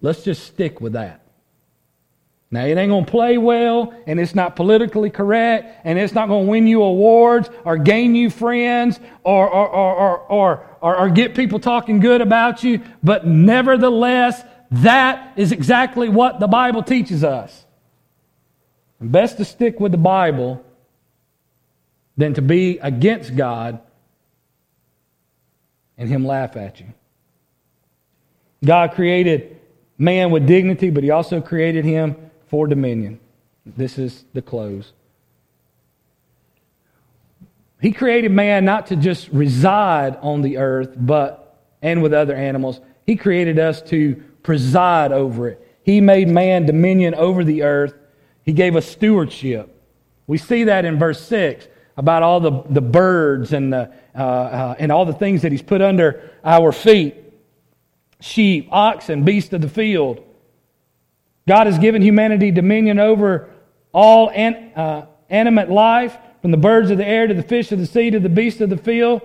[0.00, 1.22] Let's just stick with that.
[2.50, 6.28] Now, it ain't going to play well, and it's not politically correct, and it's not
[6.28, 11.10] going to win you awards or gain you friends or, or, or, or, or, or
[11.10, 17.24] get people talking good about you, but nevertheless, that is exactly what the Bible teaches
[17.24, 17.64] us.
[19.00, 20.64] And best to stick with the Bible
[22.16, 23.80] than to be against God
[25.98, 26.86] and him laugh at you.
[28.64, 29.58] God created
[29.98, 32.16] man with dignity, but he also created him
[32.48, 33.20] for dominion.
[33.64, 34.92] This is the close.
[37.80, 41.42] He created man not to just reside on the earth, but
[41.82, 42.80] and with other animals.
[43.04, 45.78] He created us to preside over it.
[45.82, 47.94] He made man dominion over the earth.
[48.44, 49.72] He gave us stewardship.
[50.26, 54.74] We see that in verse 6 about all the, the birds and, the, uh, uh,
[54.78, 57.16] and all the things that He's put under our feet
[58.20, 60.22] sheep, oxen, beasts of the field.
[61.46, 63.50] God has given humanity dominion over
[63.92, 67.78] all an, uh, animate life, from the birds of the air to the fish of
[67.78, 69.20] the sea to the beasts of the field,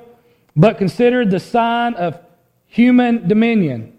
[0.56, 2.20] but considered the sign of
[2.66, 3.96] human dominion.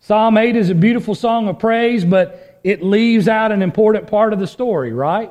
[0.00, 4.32] Psalm 8 is a beautiful song of praise, but it leaves out an important part
[4.32, 5.30] of the story, right?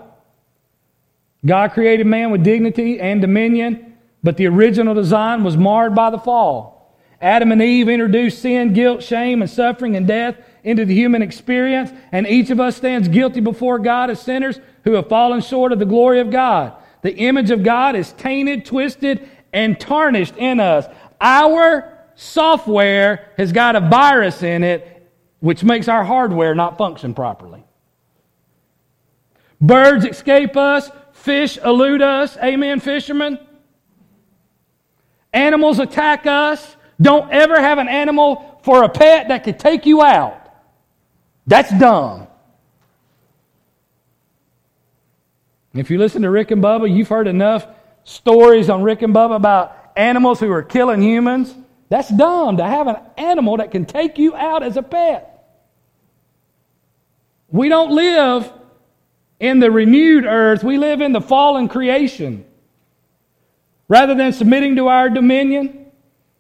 [1.46, 6.20] God created man with dignity and dominion, but the original design was marred by the
[6.20, 6.98] fall.
[7.22, 11.92] Adam and Eve introduced sin, guilt, shame, and suffering and death into the human experience,
[12.12, 15.80] and each of us stands guilty before God as sinners who have fallen short of
[15.80, 16.74] the glory of God.
[17.02, 20.86] The image of God is tainted, twisted, and tarnished in us.
[21.22, 25.10] Our software has got a virus in it,
[25.40, 27.64] which makes our hardware not function properly.
[29.62, 32.38] Birds escape us, fish elude us.
[32.38, 33.40] Amen, fishermen?
[35.34, 36.76] Animals attack us.
[37.02, 40.36] Don't ever have an animal for a pet that could take you out.
[41.48, 42.28] That's dumb.
[45.74, 47.68] If you listen to Rick and Bubba, you've heard enough
[48.04, 51.54] stories on Rick and Bubba about animals who are killing humans.
[51.90, 55.36] That's dumb to have an animal that can take you out as a pet.
[57.50, 58.52] We don't live
[59.40, 62.46] in the renewed earth, we live in the fallen creation.
[63.88, 65.92] Rather than submitting to our dominion,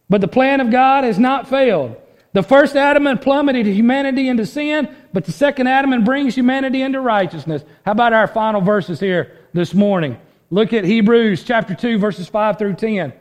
[0.09, 1.95] but the plan of God has not failed.
[2.33, 7.63] The first Adam plummeted humanity into sin, but the second Adam brings humanity into righteousness.
[7.85, 10.19] How about our final verses here this morning?
[10.51, 13.13] Look at Hebrews chapter 2, verses 5 through 10.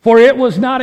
[0.00, 0.82] For it was not,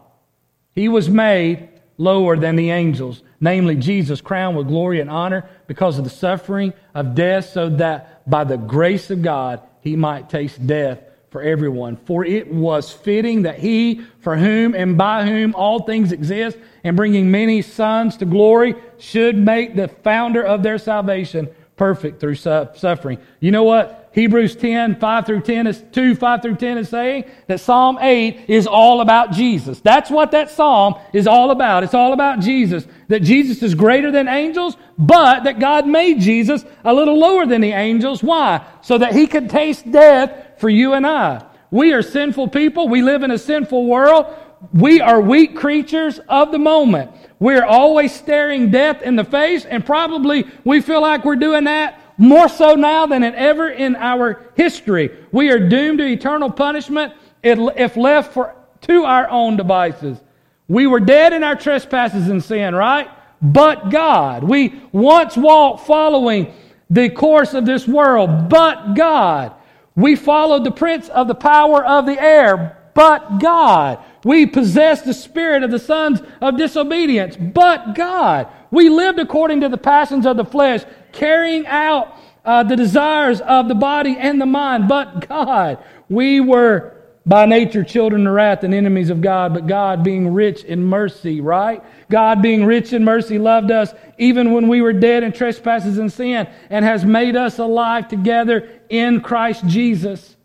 [0.73, 5.97] he was made lower than the angels, namely Jesus crowned with glory and honor because
[5.97, 10.65] of the suffering of death, so that by the grace of God he might taste
[10.65, 10.99] death
[11.29, 11.95] for everyone.
[11.95, 16.97] For it was fitting that he, for whom and by whom all things exist, and
[16.97, 21.47] bringing many sons to glory, should make the founder of their salvation
[21.77, 23.17] perfect through suffering.
[23.39, 24.00] You know what?
[24.13, 28.45] Hebrews 10, 5 through 10 is 2, 5 through 10 is saying that Psalm 8
[28.49, 29.79] is all about Jesus.
[29.79, 31.83] That's what that Psalm is all about.
[31.83, 32.85] It's all about Jesus.
[33.07, 37.61] That Jesus is greater than angels, but that God made Jesus a little lower than
[37.61, 38.21] the angels.
[38.21, 38.65] Why?
[38.81, 41.45] So that he could taste death for you and I.
[41.71, 42.89] We are sinful people.
[42.89, 44.25] We live in a sinful world.
[44.73, 47.11] We are weak creatures of the moment.
[47.39, 52.00] We're always staring death in the face, and probably we feel like we're doing that
[52.21, 55.09] more so now than ever in our history.
[55.31, 60.19] We are doomed to eternal punishment if left for, to our own devices.
[60.67, 63.09] We were dead in our trespasses and sin, right?
[63.41, 64.43] But God.
[64.43, 66.53] We once walked following
[66.91, 69.53] the course of this world, but God.
[69.95, 73.97] We followed the prince of the power of the air, but God.
[74.23, 78.47] We possessed the spirit of the sons of disobedience, but God.
[78.71, 83.67] We lived according to the passions of the flesh, carrying out uh, the desires of
[83.67, 85.83] the body and the mind, but God.
[86.09, 86.95] We were
[87.25, 91.39] by nature children of wrath and enemies of God, but God being rich in mercy,
[91.39, 91.83] right?
[92.09, 96.11] God being rich in mercy loved us even when we were dead in trespasses and
[96.11, 100.35] sin and has made us alive together in Christ Jesus.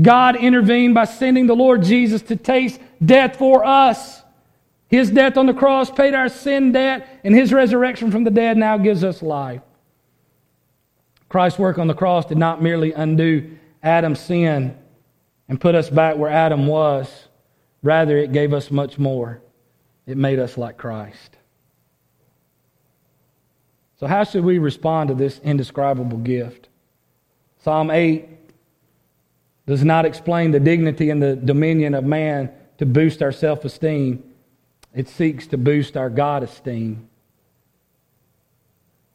[0.00, 4.22] God intervened by sending the Lord Jesus to taste death for us.
[4.88, 8.56] His death on the cross paid our sin debt, and His resurrection from the dead
[8.56, 9.62] now gives us life.
[11.28, 14.76] Christ's work on the cross did not merely undo Adam's sin
[15.48, 17.28] and put us back where Adam was,
[17.82, 19.42] rather, it gave us much more.
[20.06, 21.36] It made us like Christ.
[23.98, 26.68] So, how should we respond to this indescribable gift?
[27.58, 28.28] Psalm 8
[29.66, 34.22] does not explain the dignity and the dominion of man to boost our self esteem,
[34.96, 37.06] it seeks to boost our God esteem.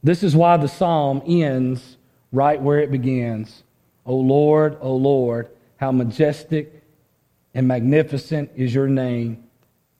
[0.03, 1.97] This is why the psalm ends
[2.31, 3.63] right where it begins.
[4.05, 6.83] O Lord, O Lord, how majestic
[7.55, 9.43] and magnificent is your name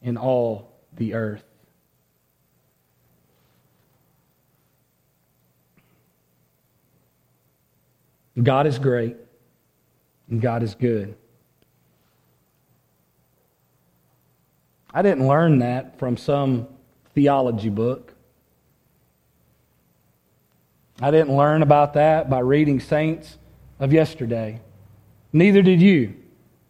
[0.04, 1.44] in all the earth.
[8.42, 9.18] God is great
[10.30, 11.16] and God is good.
[14.94, 16.68] I didn't learn that from some
[17.14, 18.14] theology book.
[21.02, 23.38] I didn't learn about that by reading saints
[23.80, 24.62] of yesterday.
[25.34, 26.16] Neither did you.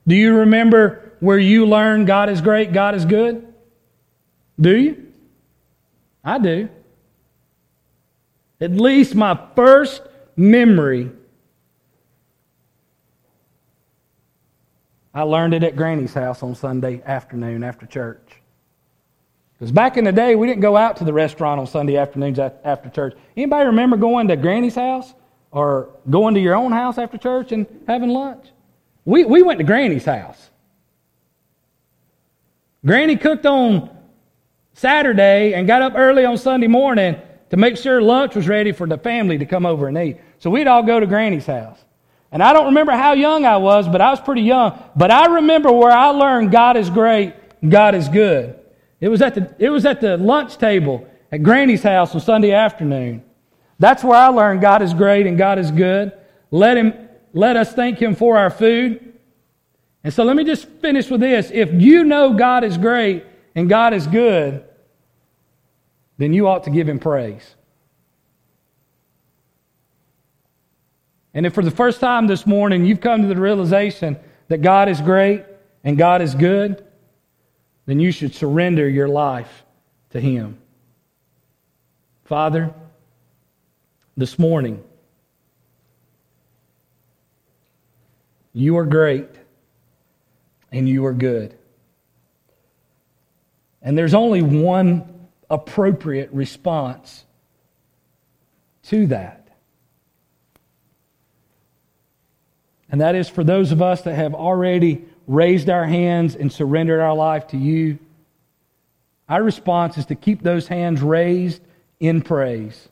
[0.07, 3.53] Do you remember where you learned God is great, God is good?
[4.59, 5.07] Do you?
[6.23, 6.69] I do.
[8.59, 10.03] At least my first
[10.35, 11.11] memory,
[15.13, 18.41] I learned it at Granny's house on Sunday afternoon after church.
[19.53, 22.39] Because back in the day, we didn't go out to the restaurant on Sunday afternoons
[22.39, 23.15] after church.
[23.35, 25.13] Anybody remember going to Granny's house
[25.51, 28.47] or going to your own house after church and having lunch?
[29.05, 30.49] We, we went to Granny's house.
[32.85, 33.89] Granny cooked on
[34.73, 37.17] Saturday and got up early on Sunday morning
[37.49, 40.17] to make sure lunch was ready for the family to come over and eat.
[40.39, 41.77] So we'd all go to Granny's house.
[42.31, 44.81] And I don't remember how young I was, but I was pretty young.
[44.95, 47.33] But I remember where I learned God is great,
[47.67, 48.57] God is good.
[48.99, 52.51] It was at the, it was at the lunch table at Granny's house on Sunday
[52.51, 53.23] afternoon.
[53.79, 56.13] That's where I learned God is great and God is good.
[56.51, 59.17] Let him, let us thank him for our food.
[60.03, 61.49] And so let me just finish with this.
[61.51, 63.25] If you know God is great
[63.55, 64.63] and God is good,
[66.17, 67.55] then you ought to give him praise.
[71.33, 74.17] And if for the first time this morning you've come to the realization
[74.49, 75.45] that God is great
[75.83, 76.85] and God is good,
[77.85, 79.63] then you should surrender your life
[80.11, 80.57] to Him.
[82.25, 82.73] Father,
[84.15, 84.83] this morning,
[88.53, 89.29] you are great
[90.71, 91.57] and you are good.
[93.81, 97.25] And there's only one appropriate response
[98.83, 99.40] to that.
[102.91, 106.99] And that is for those of us that have already raised our hands and surrendered
[106.99, 107.97] our life to you.
[109.29, 111.61] Our response is to keep those hands raised
[112.01, 112.89] in praise.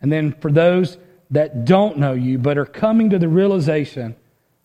[0.00, 0.96] And then for those
[1.30, 4.16] that don't know you but are coming to the realization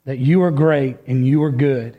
[0.05, 1.97] that you are great and you are good,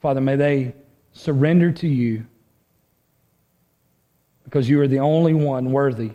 [0.00, 0.74] Father, may they
[1.12, 2.26] surrender to you
[4.42, 6.10] because you are the only one worthy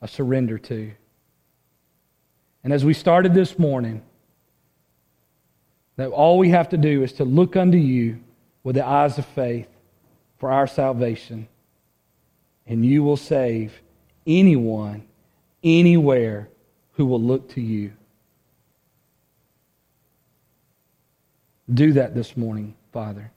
[0.00, 0.92] of surrender to.
[2.64, 4.02] And as we started this morning,
[5.96, 8.20] that all we have to do is to look unto you
[8.64, 9.68] with the eyes of faith
[10.38, 11.46] for our salvation,
[12.66, 13.80] and you will save
[14.26, 15.06] anyone,
[15.62, 16.48] anywhere
[16.92, 17.92] who will look to you.
[21.72, 23.30] Do that this morning, Father,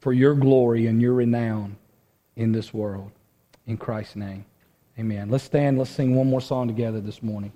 [0.00, 1.76] for your glory and your renown
[2.36, 3.12] in this world.
[3.66, 4.46] In Christ's name.
[4.98, 5.28] Amen.
[5.30, 5.78] Let's stand.
[5.78, 7.52] Let's sing one more song together this morning.